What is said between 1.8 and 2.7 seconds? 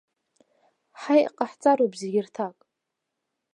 зегьы рҭак.